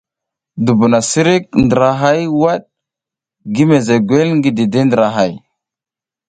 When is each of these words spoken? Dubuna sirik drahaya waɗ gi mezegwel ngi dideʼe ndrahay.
Dubuna 0.65 0.99
sirik 1.09 1.45
drahaya 1.69 2.27
waɗ 2.41 2.61
gi 3.53 3.63
mezegwel 3.69 4.29
ngi 4.37 4.49
dideʼe 4.57 4.81
ndrahay. 4.87 5.33